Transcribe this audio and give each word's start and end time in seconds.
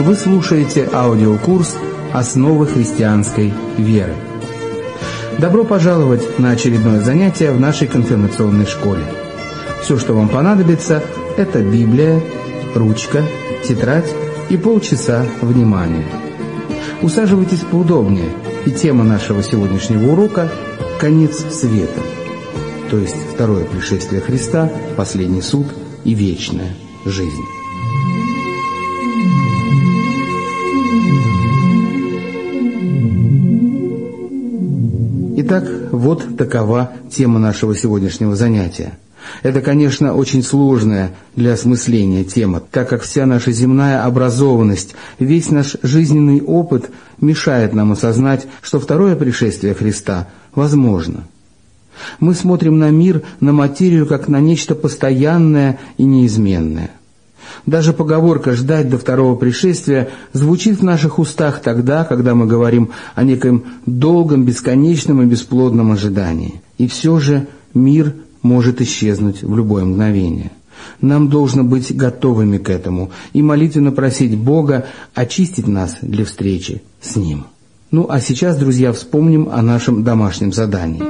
Вы 0.00 0.14
слушаете 0.14 0.88
аудиокурс 0.90 1.76
«Основы 2.14 2.66
христианской 2.66 3.52
веры». 3.76 4.14
Добро 5.38 5.62
пожаловать 5.62 6.38
на 6.38 6.52
очередное 6.52 7.00
занятие 7.00 7.50
в 7.50 7.60
нашей 7.60 7.86
конфирмационной 7.86 8.64
школе. 8.64 9.04
Все, 9.82 9.98
что 9.98 10.14
вам 10.14 10.30
понадобится, 10.30 11.02
это 11.36 11.60
Библия, 11.60 12.22
ручка, 12.74 13.22
тетрадь 13.62 14.10
и 14.48 14.56
полчаса 14.56 15.26
внимания. 15.42 16.06
Усаживайтесь 17.02 17.60
поудобнее, 17.70 18.30
и 18.64 18.70
тема 18.70 19.04
нашего 19.04 19.42
сегодняшнего 19.42 20.12
урока– 20.12 20.50
«Конец 20.98 21.44
света», 21.54 22.00
то 22.90 22.96
есть 22.96 23.16
второе 23.34 23.64
пришествие 23.64 24.22
Христа, 24.22 24.70
последний 24.96 25.42
суд 25.42 25.66
и 26.04 26.14
вечная 26.14 26.74
жизнь. 27.04 27.59
Итак, 35.42 35.64
вот 35.90 36.36
такова 36.36 36.92
тема 37.10 37.38
нашего 37.38 37.74
сегодняшнего 37.74 38.36
занятия. 38.36 38.98
Это, 39.42 39.62
конечно, 39.62 40.14
очень 40.14 40.42
сложная 40.42 41.12
для 41.34 41.54
осмысления 41.54 42.24
тема, 42.24 42.60
так 42.60 42.90
как 42.90 43.00
вся 43.00 43.24
наша 43.24 43.50
земная 43.50 44.04
образованность, 44.04 44.94
весь 45.18 45.50
наш 45.50 45.78
жизненный 45.82 46.42
опыт 46.42 46.90
мешает 47.22 47.72
нам 47.72 47.92
осознать, 47.92 48.46
что 48.60 48.80
второе 48.80 49.16
пришествие 49.16 49.72
Христа 49.72 50.28
возможно. 50.54 51.24
Мы 52.18 52.34
смотрим 52.34 52.78
на 52.78 52.90
мир, 52.90 53.22
на 53.40 53.54
материю, 53.54 54.06
как 54.06 54.28
на 54.28 54.40
нечто 54.40 54.74
постоянное 54.74 55.78
и 55.96 56.04
неизменное. 56.04 56.90
Даже 57.66 57.92
поговорка 57.92 58.52
«ждать 58.52 58.88
до 58.88 58.98
второго 58.98 59.36
пришествия» 59.36 60.10
звучит 60.32 60.80
в 60.80 60.84
наших 60.84 61.18
устах 61.18 61.60
тогда, 61.60 62.04
когда 62.04 62.34
мы 62.34 62.46
говорим 62.46 62.90
о 63.14 63.24
некоем 63.24 63.64
долгом, 63.86 64.44
бесконечном 64.44 65.22
и 65.22 65.26
бесплодном 65.26 65.92
ожидании. 65.92 66.62
И 66.78 66.86
все 66.86 67.18
же 67.18 67.46
мир 67.74 68.14
может 68.42 68.80
исчезнуть 68.80 69.42
в 69.42 69.56
любое 69.56 69.84
мгновение. 69.84 70.52
Нам 71.00 71.28
должно 71.28 71.64
быть 71.64 71.94
готовыми 71.94 72.58
к 72.58 72.70
этому 72.70 73.10
и 73.32 73.42
молитвенно 73.42 73.92
просить 73.92 74.36
Бога 74.36 74.86
очистить 75.14 75.66
нас 75.66 75.98
для 76.00 76.24
встречи 76.24 76.82
с 77.00 77.16
Ним. 77.16 77.46
Ну 77.90 78.06
а 78.08 78.20
сейчас, 78.20 78.56
друзья, 78.56 78.92
вспомним 78.92 79.48
о 79.50 79.62
нашем 79.62 80.04
домашнем 80.04 80.52
задании. 80.52 81.02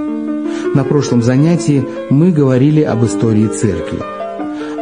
На 0.75 0.85
прошлом 0.85 1.23
занятии 1.23 1.85
мы 2.11 2.33
говорили 2.33 2.83
об 2.83 3.05
истории 3.05 3.49
церкви. 3.49 4.20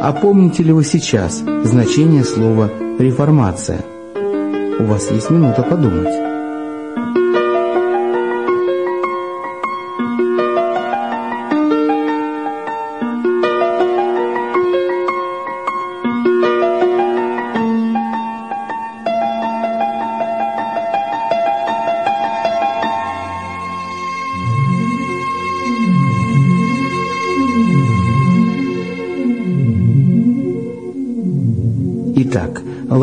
А 0.01 0.13
помните 0.13 0.63
ли 0.63 0.71
вы 0.71 0.85
сейчас 0.85 1.43
значение 1.63 2.23
слова 2.23 2.69
«реформация»? 2.99 3.83
У 4.79 4.83
вас 4.85 5.11
есть 5.11 5.29
минута 5.29 5.61
подумать. 5.61 6.28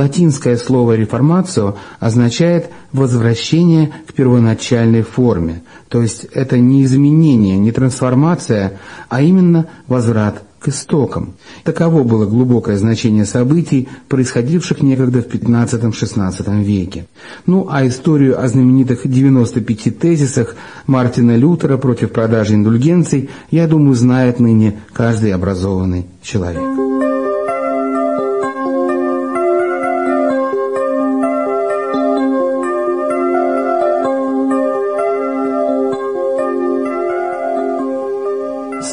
Латинское 0.06 0.56
слово 0.56 0.92
«реформацио» 0.92 1.74
означает 1.98 2.70
«возвращение 2.92 3.92
к 4.06 4.12
первоначальной 4.12 5.02
форме», 5.02 5.62
то 5.88 6.00
есть 6.00 6.26
это 6.32 6.58
не 6.58 6.84
изменение, 6.84 7.58
не 7.58 7.72
трансформация, 7.72 8.78
а 9.08 9.20
именно 9.20 9.66
возврат 9.88 10.44
к 10.60 10.68
истокам. 10.68 11.34
Таково 11.64 12.04
было 12.04 12.24
глубокое 12.24 12.76
значение 12.76 13.24
событий, 13.24 13.88
происходивших 14.08 14.80
некогда 14.80 15.22
в 15.22 15.26
XV-XVI 15.26 16.62
веке. 16.62 17.06
Ну 17.46 17.66
а 17.68 17.86
историю 17.86 18.40
о 18.40 18.46
знаменитых 18.46 19.08
95 19.08 19.98
тезисах 19.98 20.54
Мартина 20.86 21.36
Лютера 21.36 21.78
против 21.78 22.12
продажи 22.12 22.54
индульгенций, 22.54 23.28
я 23.50 23.66
думаю, 23.66 23.94
знает 23.94 24.38
ныне 24.38 24.78
каждый 24.92 25.32
образованный 25.32 26.06
человек. 26.22 26.85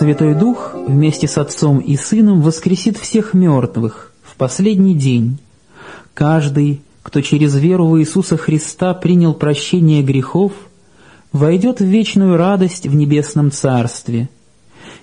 Святой 0.04 0.34
Дух 0.34 0.76
вместе 0.76 1.30
с 1.30 1.38
Отцом 1.38 1.80
и 1.80 1.96
Сыном 1.96 2.42
воскресит 2.42 2.98
всех 2.98 3.34
мертвых 3.34 4.12
в 4.22 4.36
последний 4.36 4.96
день. 4.96 5.38
Каждый, 6.14 6.82
кто 7.04 7.22
через 7.22 7.56
веру 7.56 7.88
в 7.88 7.98
Иисуса 7.98 8.36
Христа 8.36 8.94
принял 8.96 9.34
прощение 9.34 10.04
грехов, 10.04 10.52
войдет 11.32 11.80
в 11.80 11.86
вечную 11.86 12.36
радость 12.36 12.86
в 12.86 12.94
небесном 12.94 13.50
Царстве. 13.50 14.28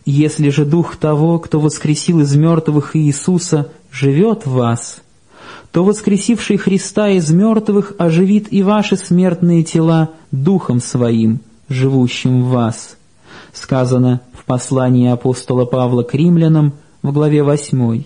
Если 0.05 0.51
же 0.51 0.67
Дух 0.67 0.97
того, 0.97 1.39
кто 1.39 1.61
воскресил 1.61 2.21
из 2.21 2.37
мертвых 2.37 2.95
Иисуса, 2.95 3.73
живет 3.91 4.45
в 4.45 4.51
вас, 4.53 5.01
то 5.73 5.83
воскресивший 5.83 6.59
Христа 6.59 7.09
из 7.09 7.31
мертвых 7.31 7.95
оживит 7.97 8.53
и 8.53 8.63
ваши 8.63 8.99
смертные 8.99 9.65
тела 9.65 10.11
Духом 10.31 10.79
Своим, 10.79 11.41
живущим 11.71 12.43
в 12.43 12.49
вас. 12.51 12.99
Сказано 13.53 14.21
Послание 14.51 15.13
апостола 15.13 15.65
Павла 15.65 16.03
к 16.03 16.13
римлянам 16.13 16.73
в 17.03 17.13
главе 17.13 17.45
8. 17.45 18.03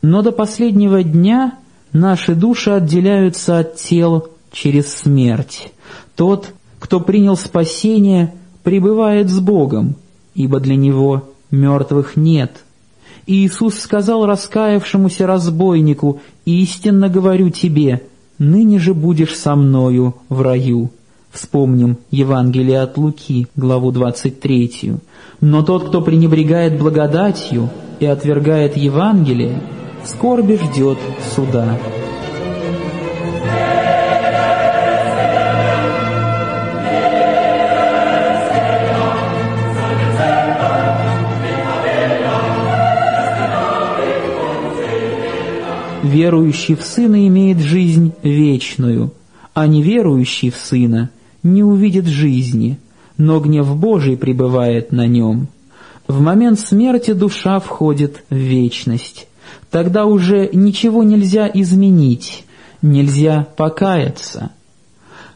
Но 0.00 0.22
до 0.22 0.30
последнего 0.30 1.02
дня 1.02 1.58
наши 1.92 2.36
души 2.36 2.70
отделяются 2.70 3.58
от 3.58 3.74
тел 3.74 4.28
через 4.52 4.94
смерть. 4.94 5.72
Тот, 6.14 6.52
кто 6.78 7.00
принял 7.00 7.36
спасение, 7.36 8.32
пребывает 8.62 9.28
с 9.28 9.40
Богом, 9.40 9.96
ибо 10.36 10.60
для 10.60 10.76
него 10.76 11.30
мертвых 11.50 12.14
нет. 12.14 12.62
И 13.26 13.44
Иисус 13.44 13.76
сказал 13.76 14.24
раскаявшемуся 14.24 15.26
разбойнику, 15.26 16.20
«Истинно 16.44 17.08
говорю 17.08 17.50
тебе, 17.50 18.02
ныне 18.38 18.78
же 18.78 18.94
будешь 18.94 19.36
со 19.36 19.56
мною 19.56 20.14
в 20.28 20.42
раю». 20.42 20.92
Вспомним 21.32 21.98
Евангелие 22.10 22.80
от 22.80 22.98
Луки, 22.98 23.46
главу 23.54 23.92
23. 23.92 24.94
Но 25.40 25.62
тот, 25.62 25.88
кто 25.88 26.00
пренебрегает 26.00 26.76
благодатью 26.76 27.70
и 28.00 28.06
отвергает 28.06 28.76
Евангелие, 28.76 29.62
в 30.02 30.08
скорби 30.08 30.58
ждет 30.60 30.98
суда. 31.34 31.78
Верующий 46.02 46.74
в 46.74 46.82
Сына 46.82 47.28
имеет 47.28 47.60
жизнь 47.60 48.12
вечную, 48.24 49.12
а 49.54 49.68
неверующий 49.68 50.50
в 50.50 50.56
Сына 50.56 51.10
не 51.42 51.62
увидит 51.62 52.06
жизни– 52.06 52.78
но 53.20 53.38
гнев 53.38 53.76
Божий 53.76 54.16
пребывает 54.16 54.92
на 54.92 55.06
нем. 55.06 55.48
В 56.08 56.20
момент 56.20 56.58
смерти 56.58 57.12
душа 57.12 57.60
входит 57.60 58.24
в 58.30 58.34
вечность. 58.34 59.28
Тогда 59.70 60.06
уже 60.06 60.48
ничего 60.54 61.02
нельзя 61.02 61.48
изменить, 61.52 62.44
нельзя 62.80 63.46
покаяться. 63.56 64.50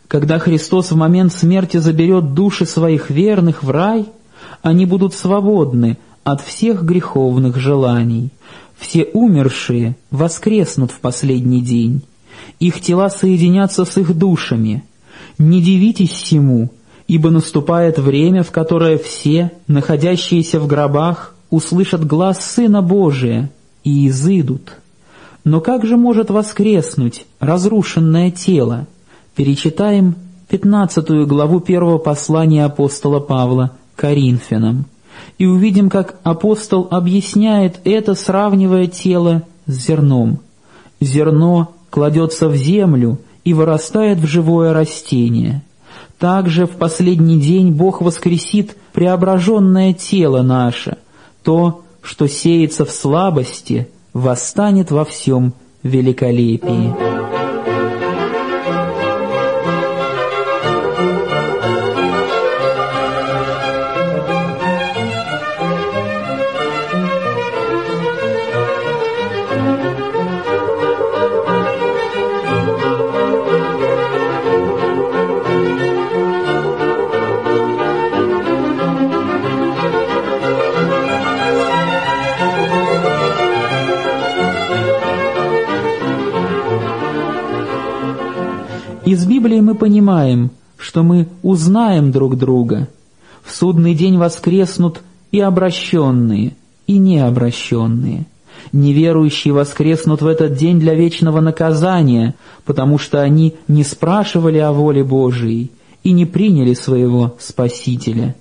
Когда 0.09 0.39
Христос 0.39 0.93
в 0.93 0.97
момент 0.97 1.33
смерти 1.33 1.77
заберет 1.77 2.33
души 2.33 2.65
своих 2.65 3.11
верных 3.11 3.63
в 3.63 3.71
рай, 3.71 4.07
они 4.63 4.87
будут 4.87 5.13
свободны 5.13 5.99
от 6.25 6.41
всех 6.41 6.85
греховных 6.85 7.59
желаний. 7.59 8.31
Все 8.79 9.05
умершие 9.05 9.95
воскреснут 10.11 10.91
в 10.91 11.01
последний 11.01 11.61
день. 11.61 12.01
Их 12.61 12.81
тела 12.81 13.11
соединятся 13.11 13.85
с 13.85 13.99
их 13.99 14.17
душами. 14.17 14.85
Не 15.39 15.61
дивитесь 15.61 16.11
всему, 16.11 16.71
ибо 17.09 17.31
наступает 17.31 17.99
время, 17.99 18.43
в 18.43 18.51
которое 18.51 18.99
все, 18.99 19.53
находящиеся 19.67 20.61
в 20.61 20.67
гробах, 20.67 21.35
услышат 21.51 22.07
глаз 22.07 22.45
Сына 22.45 22.83
Божия 22.83 23.51
и 23.83 24.09
изыдут. 24.09 24.73
Но 25.45 25.61
как 25.61 25.85
же 25.85 25.97
может 25.97 26.31
воскреснуть 26.31 27.27
разрушенное 27.39 28.31
тело? 28.31 28.87
Перечитаем 29.37 30.15
пятнадцатую 30.49 31.27
главу 31.27 31.61
первого 31.61 31.99
послания 31.99 32.65
апостола 32.65 33.21
Павла 33.21 33.73
Коринфянам 33.97 34.87
и 35.39 35.47
увидим, 35.47 35.91
как 35.91 36.17
апостол 36.23 36.89
объясняет 36.91 37.81
это, 37.85 38.15
сравнивая 38.15 38.87
тело 38.87 39.43
с 39.67 39.75
зерном. 39.75 40.39
Зерно 41.01 41.73
кладется 41.91 42.49
в 42.49 42.57
землю 42.57 43.19
и 43.45 43.55
вырастает 43.55 44.19
в 44.19 44.27
живое 44.27 44.73
растение. 44.73 45.63
Также 46.19 46.67
в 46.67 46.71
последний 46.71 47.41
день 47.41 47.71
Бог 47.71 48.01
воскресит 48.01 48.77
преображенное 48.93 49.93
тело 49.93 50.43
наше, 50.43 50.99
то, 51.43 51.83
что 52.01 52.27
сеется 52.27 52.85
в 52.85 52.91
слабости, 52.91 53.89
восстанет 54.13 54.91
во 54.91 55.05
всем 55.05 55.53
великолепии. 55.83 57.24
Из 89.15 89.27
Библии 89.27 89.61
мы 89.61 89.77
понимаем, 89.77 90.51
что 90.77 91.05
мы 91.05 91.29
узнаем 91.45 92.11
друг 92.11 92.37
друга. 92.37 92.89
В 93.45 93.55
судный 93.55 93.95
день 93.95 94.19
воскреснут 94.19 95.03
и 95.31 95.39
обращенные, 95.39 96.57
и 96.89 96.99
необращенные. 96.99 98.27
Неверующие 98.73 99.55
воскреснут 99.55 100.21
в 100.21 100.27
этот 100.27 100.57
день 100.57 100.81
для 100.81 100.95
вечного 100.95 101.41
наказания, 101.41 102.35
потому 102.65 102.99
что 102.99 103.23
они 103.23 103.55
не 103.69 103.85
спрашивали 103.85 104.59
о 104.59 104.73
воле 104.73 105.05
Божией 105.05 105.71
и 106.03 106.11
не 106.11 106.27
приняли 106.27 106.75
своего 106.75 107.37
Спасителя. 107.39 108.35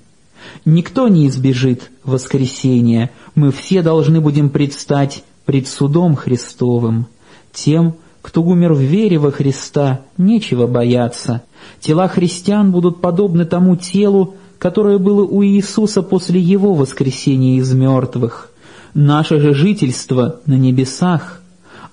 Никто 0.66 1.08
не 1.08 1.28
избежит 1.28 1.92
воскресения, 2.04 3.12
мы 3.36 3.52
все 3.52 3.84
должны 3.84 4.22
будем 4.22 4.50
предстать 4.50 5.24
пред 5.46 5.68
судом 5.68 6.16
Христовым, 6.16 7.06
тем, 7.54 7.94
кто 8.24 8.42
умер 8.42 8.74
в 8.74 8.80
вере 8.80 9.20
во 9.20 9.32
Христа, 9.32 10.00
нечего 10.18 10.66
бояться. 10.66 11.44
Тела 11.82 12.08
христиан 12.08 12.72
будут 12.72 13.02
подобны 13.02 13.46
тому 13.46 13.76
телу, 13.76 14.36
которое 14.58 14.98
было 14.98 15.24
у 15.24 15.44
Иисуса 15.44 16.02
после 16.02 16.40
Его 16.40 16.74
воскресения 16.74 17.58
из 17.58 17.74
мертвых. 17.74 18.50
Наше 18.94 19.40
же 19.42 19.54
жительство 19.54 20.40
на 20.46 20.54
небесах, 20.54 21.42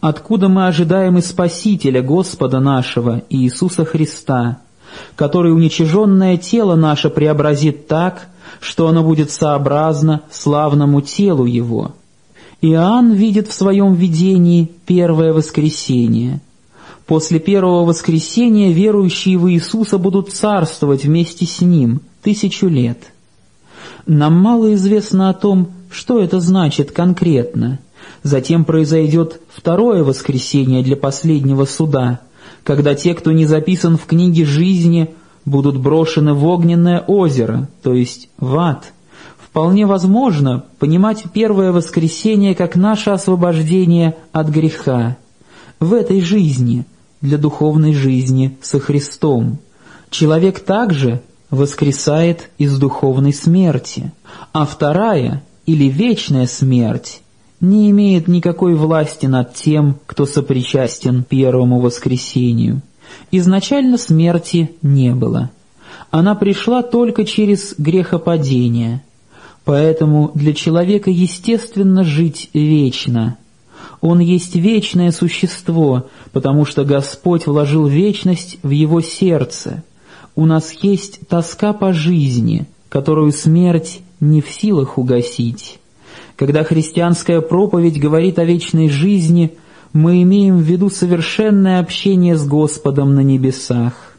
откуда 0.01 0.49
мы 0.49 0.69
ожидаем 0.69 1.19
и 1.19 1.21
Спасителя 1.21 2.01
Господа 2.01 2.61
нашего, 2.61 3.23
Иисуса 3.29 3.85
Христа, 3.85 4.59
который 5.17 5.53
уничиженное 5.53 6.37
тело 6.37 6.77
наше 6.77 7.11
преобразит 7.11 7.89
так, 7.89 8.29
что 8.61 8.87
оно 8.87 9.03
будет 9.03 9.33
сообразно 9.33 10.23
славному 10.31 11.01
телу 11.01 11.45
Его» 11.45 11.95
Иоанн 12.63 13.13
видит 13.13 13.49
в 13.49 13.53
своем 13.53 13.95
видении 13.95 14.71
первое 14.87 15.33
воскресение. 15.33 16.41
После 17.07 17.41
первого 17.41 17.85
воскресения 17.87 18.71
верующие 18.71 19.39
в 19.39 19.51
Иисуса 19.51 19.99
будут 19.99 20.31
царствовать 20.31 21.05
вместе 21.05 21.47
с 21.47 21.61
Ним 21.63 22.03
тысячу 22.23 22.69
лет. 22.69 22.99
Нам 24.07 24.35
мало 24.35 24.75
известно 24.75 25.31
о 25.31 25.35
том, 25.35 25.71
что 25.91 26.21
это 26.21 26.41
значит 26.41 26.93
конкретно. 26.93 27.79
Затем 28.23 28.65
произойдет 28.65 29.41
второе 29.49 30.05
воскресение 30.05 30.83
для 30.83 30.97
последнего 30.97 31.65
суда, 31.65 32.21
когда 32.63 32.95
те, 32.95 33.15
кто 33.15 33.33
не 33.33 33.47
записан 33.47 33.97
в 33.97 34.05
книге 34.05 34.45
жизни, 34.45 35.15
будут 35.47 35.79
брошены 35.79 36.35
в 36.35 36.45
огненное 36.47 37.01
озеро, 37.01 37.69
то 37.83 37.95
есть 37.95 38.29
в 38.39 38.59
ад– 38.59 38.93
Вполне 39.51 39.85
возможно 39.85 40.65
понимать 40.79 41.25
первое 41.33 41.73
воскресение 41.73 42.55
как 42.55 42.77
наше 42.77 43.11
освобождение 43.11 44.17
от 44.31 44.49
греха 44.49 45.17
в 45.81 45.93
этой 45.93 46.21
жизни, 46.21 46.85
для 47.21 47.37
духовной 47.37 47.93
жизни 47.93 48.57
со 48.63 48.79
Христом. 48.79 49.59
Человек 50.09 50.61
также 50.61 51.21
воскресает 51.51 52.49
из 52.59 52.79
духовной 52.79 53.35
смерти, 53.35 54.13
а 54.53 54.65
вторая 54.65 55.43
или 55.67 55.85
вечная 55.85 56.47
смерть 56.47 57.21
не 57.61 57.91
имеет 57.91 58.29
никакой 58.29 58.75
власти 58.75 59.27
над 59.27 59.55
тем, 59.55 59.99
кто 60.07 60.27
сопричастен 60.27 61.25
первому 61.25 61.81
воскресению. 61.81 62.83
Изначально 63.33 63.99
смерти 63.99 64.71
не 64.81 65.13
было. 65.13 65.51
Она 66.13 66.37
пришла 66.37 66.83
только 66.83 67.25
через 67.25 67.75
грехопадение– 67.77 69.03
Поэтому 69.71 70.33
для 70.35 70.53
человека 70.53 71.13
естественно 71.13 72.03
жить 72.03 72.51
вечно. 72.53 73.39
Он 74.01 74.19
есть 74.19 74.57
вечное 74.57 75.13
существо, 75.13 76.09
потому 76.33 76.65
что 76.65 76.85
Господь 76.85 77.47
вложил 77.47 77.87
вечность 77.87 78.59
в 78.65 78.71
его 78.71 79.01
сердце. 79.01 79.85
У 80.35 80.45
нас 80.45 80.73
есть 80.83 81.21
тоска 81.29 81.73
по 81.73 81.93
жизни, 81.93 82.67
которую 82.89 83.31
смерть 83.31 84.01
не 84.19 84.41
в 84.41 84.51
силах 84.51 84.99
угасить. 84.99 85.79
Когда 86.35 86.65
христианская 86.65 87.41
проповедь 87.41 88.01
говорит 88.01 88.41
о 88.41 88.45
вечной 88.45 88.89
жизни, 88.89 89.53
мы 89.93 90.21
имеем 90.25 90.59
в 90.59 90.63
виду 90.63 90.91
совершенное 90.91 91.79
общение 91.79 92.37
с 92.37 92.45
Господом 92.45 93.15
на 93.15 93.21
небесах. 93.21 94.10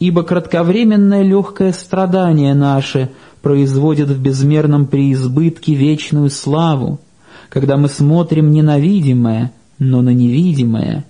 Ибо 0.00 0.24
кратковременное 0.24 1.22
легкое 1.22 1.72
страдание 1.72 2.54
наше– 2.54 3.10
производит 3.42 4.08
в 4.08 4.20
безмерном 4.20 4.86
преизбытке 4.86 5.74
вечную 5.74 6.30
славу, 6.30 7.00
когда 7.48 7.76
мы 7.76 7.88
смотрим 7.88 8.50
не 8.52 8.62
на 8.62 8.78
видимое, 8.78 9.52
но 9.78 10.02
на 10.02 10.10
невидимое, 10.10 11.04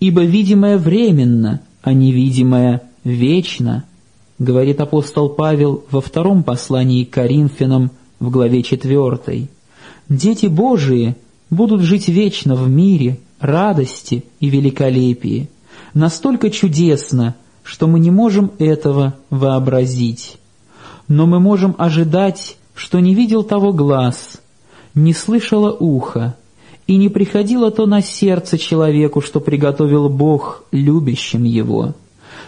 ибо 0.00 0.22
видимое 0.22 0.78
временно, 0.78 1.60
а 1.82 1.92
невидимое 1.92 2.82
вечно, 3.04 3.84
говорит 4.38 4.80
апостол 4.80 5.28
Павел 5.28 5.84
во 5.90 6.00
втором 6.00 6.42
послании 6.42 7.04
к 7.04 7.10
Коринфянам 7.10 7.90
в 8.18 8.30
главе 8.30 8.62
4. 8.62 9.48
Дети 10.08 10.46
Божии 10.46 11.16
будут 11.50 11.82
жить 11.82 12.08
вечно 12.08 12.54
в 12.54 12.68
мире, 12.68 13.18
радости 13.40 14.24
и 14.40 14.48
великолепии, 14.48 15.50
настолько 15.92 16.50
чудесно, 16.50 17.34
что 17.64 17.88
мы 17.88 17.98
не 17.98 18.12
можем 18.12 18.52
этого 18.58 19.14
вообразить 19.30 20.38
но 21.08 21.26
мы 21.26 21.40
можем 21.40 21.74
ожидать, 21.78 22.56
что 22.74 23.00
не 23.00 23.14
видел 23.14 23.42
того 23.42 23.72
глаз, 23.72 24.40
не 24.94 25.12
слышало 25.12 25.72
ухо, 25.72 26.36
и 26.86 26.96
не 26.96 27.08
приходило 27.08 27.70
то 27.70 27.86
на 27.86 28.02
сердце 28.02 28.58
человеку, 28.58 29.20
что 29.20 29.40
приготовил 29.40 30.08
Бог 30.08 30.64
любящим 30.70 31.44
его. 31.44 31.94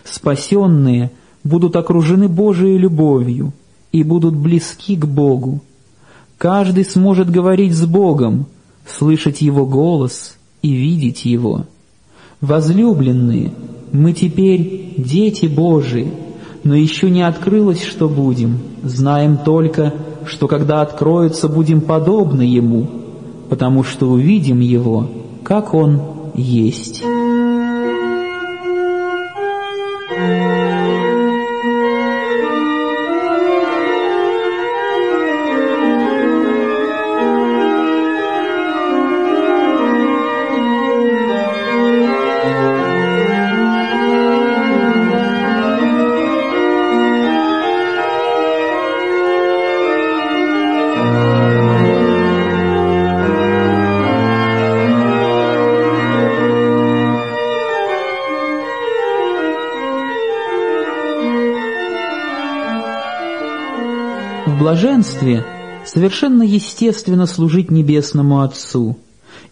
Спасенные 0.05 1.11
будут 1.43 1.77
окружены 1.77 2.29
Божией 2.29 2.77
любовью 2.77 3.53
и 3.93 4.03
будут 4.03 4.37
близки 4.37 4.97
к 4.97 5.07
Богу. 5.07 5.61
Каждый 6.39 6.85
сможет 6.85 7.31
говорить 7.31 7.73
с 7.73 7.87
Богом, 7.87 8.47
слышать 8.87 9.41
Его 9.41 9.65
голос 9.65 10.37
и 10.61 10.71
видеть 10.71 11.25
Его. 11.25 11.65
Возлюбленные, 12.41 13.53
мы 13.93 14.13
теперь 14.13 14.95
дети 14.97 15.47
Божии— 15.47 16.11
но 16.67 16.75
еще 16.75 17.11
не 17.11 17.23
открылось, 17.23 17.85
что 17.85 18.09
будем. 18.09 18.59
Знаем 18.83 19.39
только, 19.39 19.95
что 20.27 20.49
когда 20.49 20.83
откроется, 20.83 21.49
будем 21.49 21.81
подобны 21.81 22.43
Ему, 22.43 22.89
потому 23.49 23.85
что 23.85 24.11
увидим 24.11 24.59
Его, 24.59 25.09
как 25.45 25.75
Он 25.75 26.03
есть». 26.35 27.05
Блаженстве 64.59 65.45
совершенно 65.85 66.43
естественно 66.43 67.27
служить 67.27 67.71
Небесному 67.71 68.41
Отцу 68.41 68.99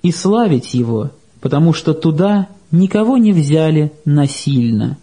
и 0.03 0.11
славить 0.11 0.75
Его, 0.75 1.11
потому 1.41 1.73
что 1.73 1.95
туда 1.95 2.49
никого 2.71 3.17
не 3.17 3.33
взяли 3.33 3.93
насильно. 4.05 4.99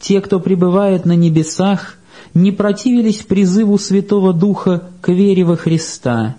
Те, 0.00 0.20
кто 0.20 0.40
пребывает 0.40 1.04
на 1.04 1.12
небесах, 1.16 1.96
не 2.34 2.52
противились 2.52 3.18
призыву 3.18 3.78
Святого 3.78 4.32
Духа 4.32 4.84
к 5.00 5.08
вере 5.08 5.44
во 5.44 5.56
Христа. 5.56 6.36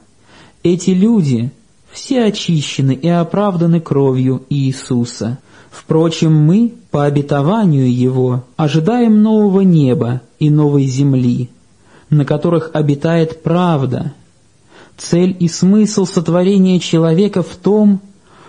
Эти 0.64 0.92
люди 0.92 1.52
все 1.92 2.26
очищены 2.26 2.94
и 2.94 3.08
оправданы 3.08 3.80
кровью 3.80 4.44
Иисуса. 4.50 5.40
Впрочем, 5.72 6.34
мы, 6.34 6.74
по 6.92 7.06
обетованию 7.06 7.92
Его, 7.92 8.44
ожидаем 8.56 9.22
нового 9.22 9.62
неба 9.62 10.22
и 10.40 10.50
новой 10.50 10.86
земли, 10.86 11.50
на 12.10 12.26
которых 12.26 12.72
обитает 12.74 13.44
правда. 13.44 14.14
Цель 14.98 15.36
и 15.40 15.48
смысл 15.48 16.06
сотворения 16.06 16.80
человека 16.80 17.42
в 17.44 17.56
том, 17.56 18.02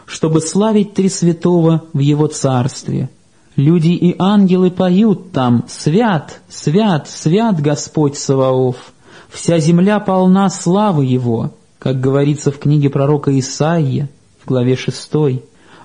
чтобы 0.07 0.41
славить 0.41 0.95
Тресвятого 0.95 1.85
в 1.93 1.99
Его 1.99 2.27
Царстве. 2.27 3.09
Люди 3.57 3.91
и 3.91 4.17
ангелы 4.19 4.71
поют 4.71 5.33
там 5.33 5.65
«Свят, 5.69 6.41
свят, 6.49 7.09
свят 7.09 7.61
Господь 7.61 8.17
Саваоф! 8.17 8.93
Вся 9.29 9.59
земля 9.59 10.01
полна 10.01 10.49
славы 10.51 11.05
Его», 11.05 11.53
как 11.79 12.01
говорится 12.01 12.51
в 12.51 12.59
книге 12.59 12.91
пророка 12.91 13.37
Исаия 13.39 14.09
в 14.43 14.49
главе 14.49 14.77
6. 14.77 15.11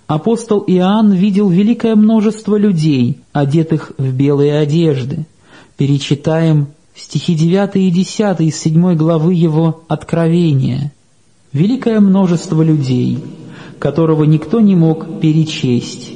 Апостол 0.08 0.64
Иоанн 0.68 1.12
видел 1.14 1.50
великое 1.50 1.96
множество 1.96 2.56
людей, 2.58 3.20
одетых 3.34 3.92
в 3.98 4.12
белые 4.12 4.60
одежды. 4.60 5.26
Перечитаем 5.78 6.68
стихи 6.96 7.36
9 7.36 7.76
и 7.76 7.92
10 7.92 8.42
из 8.42 8.56
7 8.58 8.96
главы 8.96 9.34
его 9.34 9.84
«Откровения». 9.88 10.92
Великое 11.54 12.00
множество 12.00 12.62
людей— 12.62 13.20
которого 13.80 14.24
никто 14.24 14.60
не 14.60 14.76
мог 14.76 15.20
перечесть. 15.20 16.12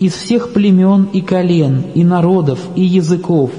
Из 0.00 0.12
всех 0.12 0.52
племен 0.52 1.08
и 1.12 1.20
колен, 1.20 1.82
и 1.94 2.04
народов, 2.04 2.60
и 2.76 2.84
языков 2.84 3.50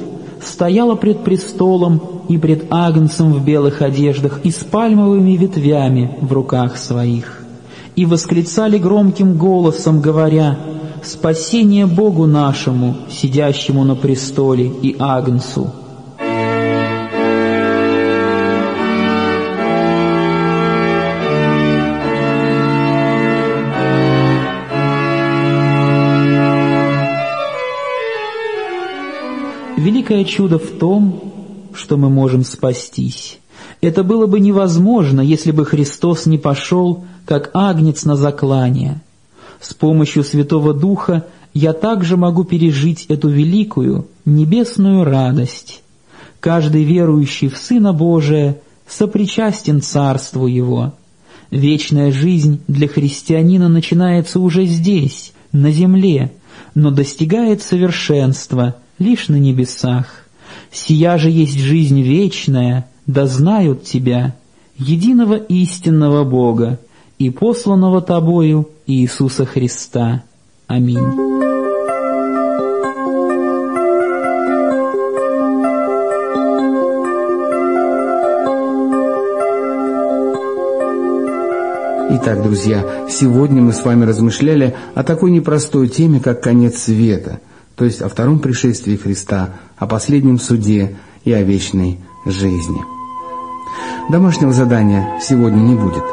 стояла 0.42 0.96
пред 0.96 1.24
престолом 1.24 2.02
и 2.30 2.38
пред 2.38 2.68
Агнцем 2.70 3.34
в 3.34 3.44
белых 3.44 3.82
одеждах 3.82 4.40
и 4.44 4.52
с 4.52 4.64
пальмовыми 4.64 5.32
ветвями 5.32 6.18
в 6.22 6.32
руках 6.32 6.78
своих. 6.78 7.44
И 7.96 8.06
восклицали 8.06 8.78
громким 8.78 9.38
голосом, 9.38 10.00
говоря, 10.00 10.58
«Спасение 11.04 11.86
Богу 11.86 12.26
нашему, 12.26 12.96
сидящему 13.10 13.84
на 13.84 13.96
престоле, 13.96 14.68
и 14.68 14.96
Агнцу!» 14.98 15.72
Великое 30.10 30.26
чудо 30.26 30.58
в 30.58 30.72
том, 30.80 31.70
что 31.76 31.96
мы 31.96 32.10
можем 32.10 32.44
спастись. 32.44 33.38
Это 33.80 34.04
было 34.04 34.26
бы 34.26 34.40
невозможно, 34.40 35.22
если 35.22 35.52
бы 35.52 35.66
Христос 35.66 36.26
не 36.26 36.40
пошел, 36.40 37.06
как 37.28 37.52
агнец 37.54 38.06
на 38.06 38.16
заклание. 38.16 39.02
С 39.62 39.76
помощью 39.76 40.24
Святого 40.24 40.74
Духа 40.74 41.28
я 41.54 41.74
также 41.74 42.18
могу 42.18 42.44
пережить 42.44 43.06
эту 43.06 43.30
великую 43.30 44.08
небесную 44.26 45.04
радость. 45.04 45.84
Каждый 46.40 46.86
верующий 46.86 47.48
в 47.48 47.60
Сына 47.60 47.94
Божия 47.94 48.58
сопричастен 48.88 49.80
Царству 49.80 50.48
Его. 50.48 50.94
Вечная 51.52 52.12
жизнь 52.12 52.62
для 52.68 52.88
христианина 52.88 53.70
начинается 53.70 54.40
уже 54.40 54.66
здесь, 54.66 55.34
на 55.52 55.70
земле, 55.70 56.32
но 56.74 56.90
достигает 56.90 57.62
совершенства– 57.62 58.78
лишь 59.00 59.30
на 59.30 59.38
небесах. 59.38 60.26
Сия 60.72 61.18
же 61.18 61.30
есть 61.30 61.58
жизнь 61.58 62.02
вечная, 62.02 62.88
да 63.08 63.26
знают 63.26 63.84
Тебя, 63.84 64.36
единого 64.78 65.36
истинного 65.36 66.24
Бога 66.24 66.80
и 67.18 67.30
посланного 67.30 68.02
Тобою 68.02 68.70
Иисуса 68.86 69.46
Христа. 69.46 70.24
Аминь. 70.68 71.00
Итак, 82.12 82.44
друзья, 82.44 83.08
сегодня 83.10 83.62
мы 83.62 83.72
с 83.72 83.84
вами 83.84 84.06
размышляли 84.06 84.76
о 84.94 85.04
такой 85.04 85.32
непростой 85.32 85.88
теме, 85.88 86.20
как 86.20 86.44
конец 86.44 86.84
света– 86.84 87.40
то 87.80 87.86
есть 87.86 88.02
о 88.02 88.10
втором 88.10 88.40
пришествии 88.40 88.98
Христа, 88.98 89.52
о 89.78 89.88
последнем 89.88 90.38
суде 90.38 90.98
и 91.24 91.32
о 91.32 91.42
вечной 91.44 91.98
жизни. 92.26 92.82
Домашнего 94.10 94.52
задания 94.52 95.18
сегодня 95.22 95.62
не 95.62 95.76
будет, 95.76 96.04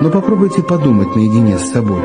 но 0.00 0.08
попробуйте 0.08 0.62
подумать 0.62 1.16
наедине 1.16 1.58
с 1.58 1.72
собой, 1.72 2.00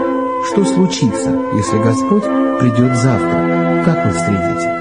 что 0.47 0.65
случится, 0.65 1.39
если 1.55 1.77
Господь 1.77 2.23
придет 2.23 2.97
завтра, 2.97 3.83
как 3.85 4.07
вы 4.07 4.11
встретите 4.11 4.80